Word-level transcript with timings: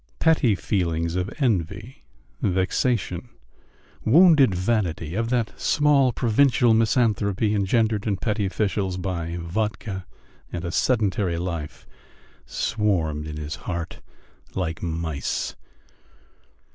Petty 0.17 0.55
feelings 0.55 1.15
of 1.15 1.29
envy, 1.37 2.05
vexation, 2.41 3.29
wounded 4.03 4.55
vanity, 4.55 5.13
of 5.13 5.29
that 5.29 5.53
small, 5.61 6.11
provincial 6.11 6.73
misanthropy 6.73 7.53
engendered 7.53 8.07
in 8.07 8.17
petty 8.17 8.43
officials 8.47 8.97
by 8.97 9.37
vodka 9.39 10.07
and 10.51 10.65
a 10.65 10.71
sedentary 10.71 11.37
life, 11.37 11.85
swarmed 12.47 13.27
in 13.27 13.37
his 13.37 13.53
heart 13.69 14.01
like 14.55 14.81
mice. 14.81 15.55